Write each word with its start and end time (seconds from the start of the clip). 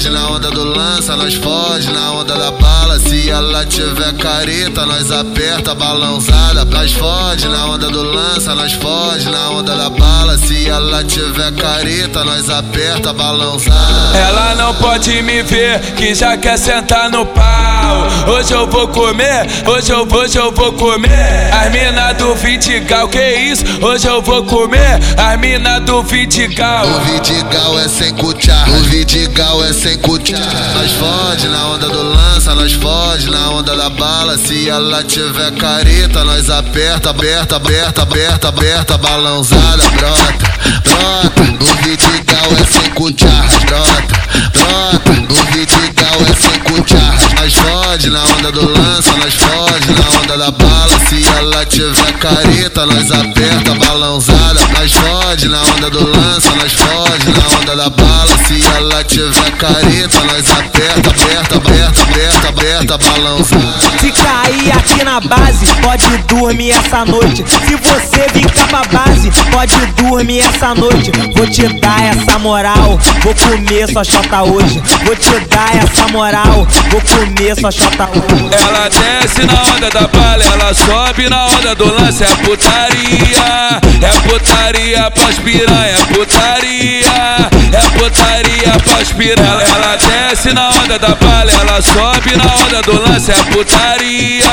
fode 0.00 0.08
na 0.08 0.30
onda 0.30 0.50
do 0.50 0.64
lança, 0.64 1.16
nós 1.16 1.34
fode 1.34 1.90
na 1.90 2.12
onda 2.12 2.34
da 2.34 2.50
bala. 2.50 2.98
Se 3.00 3.28
ela 3.28 3.66
tiver 3.66 4.14
careta, 4.14 4.86
nós 4.86 5.10
aperta 5.10 5.72
a 5.72 5.74
balãozada. 5.74 6.64
Nós 6.64 6.92
fode 6.92 7.46
na 7.48 7.66
onda 7.66 7.88
do 7.88 8.02
lança, 8.02 8.54
nós 8.54 8.72
fode 8.72 9.28
na 9.28 9.50
onda 9.50 9.76
da 9.76 9.90
bala. 9.90 10.38
Se 10.38 10.68
ela 10.68 11.04
tiver 11.04 11.52
careta, 11.52 12.24
nós 12.24 12.48
aperta 12.48 13.10
a 13.10 13.12
balãozada. 13.12 14.18
Ela 14.18 14.54
não 14.54 14.74
pode 14.74 15.22
me 15.22 15.42
ver 15.42 15.80
que 15.96 16.14
já 16.14 16.36
quer 16.36 16.58
sentar 16.58 17.10
no 17.10 17.26
pau. 17.26 18.06
Hoje 18.28 18.52
eu 18.52 18.66
vou 18.68 18.88
comer, 18.88 19.46
hoje 19.66 19.92
eu, 19.92 20.08
hoje 20.10 20.38
eu 20.38 20.52
vou 20.52 20.72
comer. 20.72 21.50
As 21.52 21.70
mina 21.70 22.12
do 22.12 22.34
Vidigal, 22.34 23.08
que 23.08 23.34
isso? 23.34 23.64
Hoje 23.82 24.06
eu 24.06 24.22
vou 24.22 24.44
comer. 24.44 25.00
As 25.16 25.38
mina 25.38 25.78
do 25.80 26.02
Vidigal. 26.02 26.86
O 26.86 27.00
Vidigal 27.00 27.78
é 27.78 27.88
sem 27.88 28.14
cuchar, 28.14 28.68
o 29.10 29.12
Vidigal 29.12 29.64
é 29.64 29.72
sem 29.72 29.98
cuchar. 29.98 30.38
Nós 30.74 30.92
fode 30.92 31.48
na 31.48 31.66
onda 31.66 31.88
do 31.88 32.00
lança, 32.00 32.54
nós 32.54 32.72
fode 32.74 33.28
na 33.28 33.50
onda 33.50 33.76
da 33.76 33.90
bala. 33.90 34.38
Se 34.38 34.68
ela 34.68 35.02
tiver 35.02 35.50
careta, 35.56 36.22
nós 36.22 36.48
aperta, 36.48 37.10
aperta, 37.10 37.56
aperta, 37.56 38.02
aperta, 38.02 38.48
aperta, 38.48 38.98
balãozada, 38.98 39.88
brota, 39.90 40.50
brota. 40.84 41.42
O 41.60 41.82
Vidigal 41.82 42.52
é 42.52 42.64
sem 42.72 42.90
cuchar, 42.92 43.48
brota, 43.66 44.20
brota. 44.52 45.10
O 45.10 45.52
Vidigal 45.52 46.20
é 46.22 46.34
sem 46.40 46.60
cuchar. 46.60 47.18
Nós 47.40 47.54
fode 47.54 48.10
na 48.10 48.22
onda 48.22 48.52
do 48.52 48.68
lança, 48.78 49.12
nós 49.16 49.34
fode 49.34 49.90
na 49.90 50.20
onda 50.20 50.38
da 50.38 50.50
bala. 50.52 51.00
Se 51.08 51.26
ela 51.26 51.66
tiver 51.66 52.12
careta, 52.20 52.86
nós 52.86 53.10
aperta, 53.10 53.74
balãozada. 53.74 54.60
Nós 54.78 54.92
fode 54.92 55.48
na 55.48 55.62
onda 55.62 55.90
do 55.90 56.16
lança, 56.16 56.50
nós 56.54 56.72
fode 56.72 57.28
na 57.30 57.58
onda 57.58 57.76
da 57.76 57.90
bala. 57.90 58.38
Se 58.46 58.60
ela 58.76 59.04
tiver 59.04 59.50
careta, 59.52 60.20
nós 60.20 60.50
aperta, 60.50 61.10
aperta, 61.10 61.56
aperta, 61.56 62.02
aperta, 62.02 62.48
aperta, 62.48 62.98
balãozada. 62.98 63.98
Se 63.98 64.10
cair 64.12 64.72
aqui 64.72 65.04
na 65.04 65.20
base, 65.20 65.66
pode 65.82 66.06
dormir 66.28 66.70
essa 66.70 67.04
noite. 67.04 67.44
Se 67.46 67.76
você 67.76 68.26
vir 68.32 68.50
cá 68.50 68.66
pra 68.66 68.82
base, 68.98 69.30
pode 69.50 69.74
dormir 70.02 70.40
essa 70.40 70.74
noite. 70.74 71.10
Vou 71.36 71.46
te 71.46 71.66
dar 71.80 72.02
essa 72.04 72.38
moral, 72.38 72.98
vou 73.22 73.34
comer 73.34 73.90
sua 73.92 74.04
chota 74.04 74.42
hoje. 74.42 74.82
Vou 75.04 75.16
te 75.16 75.38
dar 75.48 75.76
essa 75.76 76.08
moral, 76.12 76.66
vou 76.90 77.00
comer 77.00 77.58
sua 77.58 77.70
chota 77.70 78.08
hoje. 78.10 78.50
Ela 78.52 78.88
desce 78.88 79.46
na 79.46 79.62
onda 79.74 79.90
da 79.90 80.06
bala, 80.08 80.44
ela 80.44 80.74
sobe 80.74 81.28
na 81.28 81.46
onda 81.46 81.74
do 81.74 81.84
lance. 81.84 82.24
É 82.24 82.34
putaria, 82.36 83.80
é 84.02 84.28
putaria 84.28 85.10
pras 85.10 85.38
piranha, 85.38 85.94
é 85.94 86.04
putaria, 86.14 87.50
é 87.72 87.98
putaria 87.98 88.59
pras 88.84 89.12
piranha. 89.12 89.64
Ela 89.74 89.96
desce 89.96 90.52
na 90.52 90.68
onda 90.70 90.98
da 90.98 91.14
bala, 91.14 91.50
ela 91.52 91.80
sobe 91.82 92.36
na 92.36 92.54
onda 92.64 92.82
do 92.82 93.00
lance. 93.00 93.30
É 93.30 93.42
putaria, 93.44 94.44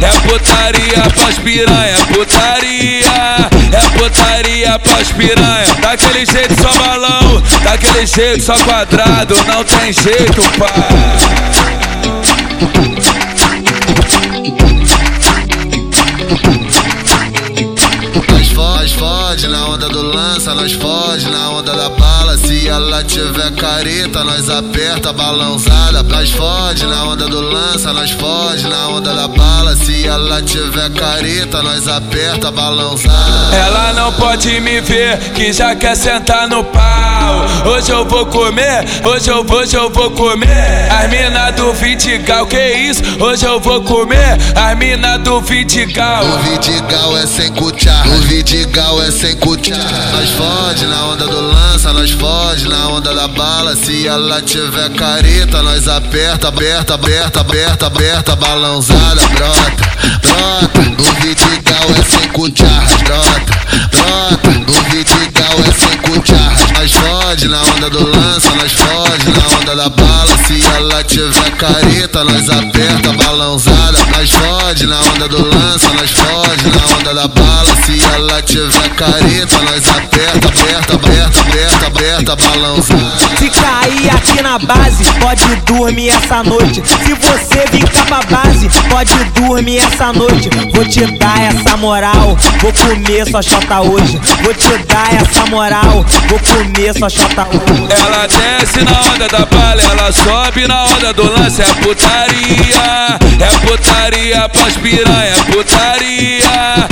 é 0.00 0.28
putaria 0.28 1.02
pras 1.14 1.38
piranha, 1.38 1.96
é 1.96 2.04
putaria, 2.14 3.50
é 3.72 3.98
putaria 3.98 4.78
pras 4.78 5.12
piranha. 5.12 5.74
Daquele 5.80 6.24
jeito 6.26 6.54
só 6.60 6.72
balão, 6.78 7.42
daquele 7.62 8.06
jeito 8.06 8.42
só 8.42 8.54
quadrado, 8.64 9.36
não 9.46 9.64
tem 9.64 9.92
jeito, 9.92 10.42
pai. 10.58 11.42
Nós 19.02 19.10
fode, 19.10 19.48
na 19.48 19.66
onda 19.66 19.88
do 19.88 20.00
lança, 20.00 20.54
nós 20.54 20.72
fode 20.74 21.28
na 21.28 21.50
onda 21.50 21.72
da 21.74 21.88
bala. 21.88 22.38
Se 22.38 22.68
ela 22.68 23.02
tiver 23.02 23.50
careta, 23.56 24.22
nós 24.22 24.48
aperta 24.48 25.10
a 25.10 25.12
balãozada. 25.12 26.04
Nós 26.04 26.30
fode 26.30 26.86
na 26.86 27.04
onda 27.04 27.26
do 27.26 27.40
lança, 27.40 27.92
nós 27.92 28.12
fode 28.12 28.62
na 28.68 28.88
onda 28.88 29.12
da 29.12 29.26
bala. 29.26 29.74
Se 29.74 30.06
ela 30.06 30.40
tiver 30.42 30.88
careta, 30.90 31.62
nós 31.62 31.88
aperta 31.88 32.52
balãozada. 32.52 33.56
Ela 33.56 33.92
não 33.94 34.12
pode 34.12 34.60
me 34.60 34.80
ver 34.80 35.18
que 35.34 35.52
já 35.52 35.74
quer 35.74 35.96
sentar 35.96 36.46
no 36.46 36.62
pau. 36.62 37.72
Hoje 37.72 37.90
eu 37.90 38.04
vou 38.04 38.26
comer, 38.26 38.84
hoje 39.04 39.30
eu, 39.30 39.44
hoje 39.50 39.76
eu 39.76 39.90
vou 39.90 40.12
comer. 40.12 40.92
As 40.92 41.10
mina 41.10 41.50
do 41.50 41.72
Vidigal, 41.72 42.46
que 42.46 42.72
isso? 42.74 43.02
Hoje 43.18 43.44
eu 43.44 43.58
vou 43.58 43.82
comer. 43.82 44.38
As 44.54 44.78
mina 44.78 45.18
do 45.18 45.40
Vidigal. 45.40 46.24
O 46.24 46.38
Vidigal 46.38 47.16
é 47.16 47.26
sem 47.26 47.52
cuchar, 47.52 48.06
o 48.06 48.20
Vidigal 48.22 48.91
é 49.00 49.10
sem 49.10 49.36
cuchar. 49.36 49.76
Nós 50.12 50.30
fode 50.30 50.86
na 50.86 51.06
onda 51.06 51.26
do 51.26 51.40
lança, 51.40 51.92
nós 51.92 52.10
fode 52.10 52.68
na 52.68 52.88
onda 52.88 53.14
da 53.14 53.28
bala. 53.28 53.76
Se 53.76 54.06
ela 54.06 54.42
tiver 54.42 54.90
careta, 54.90 55.62
nós 55.62 55.86
aperta, 55.86 56.48
aperta, 56.48 56.94
aperta, 56.94 57.40
aperta, 57.40 57.86
aperta, 57.86 58.36
balãozada, 58.36 59.26
brota, 59.28 59.72
brota. 60.20 60.80
O 60.98 61.12
Vidigal 61.20 61.90
é 61.98 62.02
sem 62.02 62.28
cuchar, 62.30 62.84
brota, 63.04 63.52
brota. 63.90 64.50
O 64.50 64.90
Vidigal 64.90 65.56
é 65.60 65.72
sem 65.72 65.96
cuchar. 65.98 66.52
Nós 66.74 66.92
fode 66.92 67.48
na 67.48 67.62
onda 67.62 67.90
do 67.90 68.06
lança, 68.08 68.50
nós 68.56 68.72
fode 68.72 69.30
na 69.30 69.56
onda 69.56 69.76
da 69.76 69.88
bala. 69.88 70.36
Se 70.46 70.64
ela 70.76 71.04
tiver 71.04 71.50
careta, 71.52 72.24
nós 72.24 72.50
aperta, 72.50 73.12
balãozada. 73.12 73.98
Nós 74.16 74.30
fode 74.30 74.86
na 74.86 75.00
onda 75.00 75.28
do 75.28 75.46
lança, 75.46 75.88
nós 75.94 76.10
fode 76.10 76.66
na 76.68 76.96
onda 76.96 77.14
da 77.14 77.28
bala. 77.28 77.71
Se 77.84 78.00
ela 78.14 78.40
tiver 78.42 78.88
careta, 78.90 79.58
nós 79.58 79.88
aperta, 79.88 80.48
aperta, 80.48 80.94
aperta, 80.94 81.40
aperta, 81.40 81.86
aperta, 81.88 82.36
balãozada. 82.36 83.36
Se 83.38 83.50
cair 83.50 84.10
aqui 84.10 84.40
na 84.40 84.56
base, 84.58 85.04
pode 85.20 85.44
dormir 85.66 86.10
essa 86.10 86.44
noite. 86.44 86.80
Se 87.04 87.12
você 87.14 87.64
vir 87.72 87.82
cá 87.88 88.04
pra 88.04 88.22
base, 88.36 88.68
pode 88.88 89.12
dormir 89.32 89.78
essa 89.78 90.12
noite. 90.12 90.48
Vou 90.72 90.84
te 90.84 91.04
dar 91.18 91.40
essa 91.42 91.76
moral, 91.76 92.36
vou 92.60 92.72
comer 92.72 93.28
sua 93.28 93.42
chota 93.42 93.80
hoje. 93.80 94.20
Vou 94.42 94.54
te 94.54 94.78
dar 94.86 95.14
essa 95.14 95.46
moral, 95.46 96.04
vou 96.28 96.38
comer 96.38 96.96
sua 96.96 97.10
chota 97.10 97.48
hoje. 97.48 97.88
Ela 97.90 98.28
desce 98.28 98.84
na 98.84 99.00
onda 99.12 99.26
da 99.26 99.44
bala, 99.44 99.82
ela 99.82 100.12
sobe 100.12 100.68
na 100.68 100.84
onda 100.84 101.12
do 101.12 101.24
lance. 101.24 101.60
É 101.60 101.74
putaria, 101.82 103.18
é 103.40 103.66
putaria 103.66 104.48
pras 104.50 104.76
piranha, 104.76 105.34
é 105.34 105.52
putaria, 105.52 106.88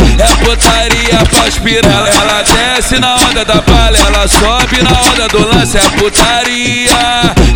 pras 1.26 1.58
piranha. 1.58 2.08
Ela 2.08 2.42
desce 2.42 2.98
na 2.98 3.16
onda 3.16 3.44
da 3.44 3.60
bala, 3.60 3.97
ela 3.98 4.28
sobe 4.28 4.82
na 4.82 5.00
onda 5.10 5.28
do 5.28 5.48
lance. 5.48 5.78
É 5.78 5.88
putaria, 5.98 6.91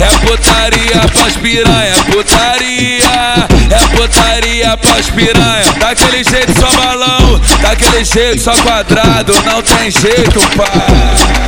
é 0.00 0.26
putaria 0.26 1.00
pras 1.12 1.36
piranha, 1.36 1.94
é 1.94 2.12
putaria, 2.12 3.48
é 3.70 3.96
putaria 3.96 4.76
pras 4.76 5.10
piranha. 5.10 5.72
Daquele 5.78 6.24
jeito 6.24 6.52
só 6.58 6.70
balão, 6.76 7.40
daquele 7.60 8.04
jeito 8.04 8.40
só 8.40 8.52
quadrado, 8.62 9.34
não 9.44 9.62
tem 9.62 9.90
jeito, 9.90 10.40
pai. 10.56 11.44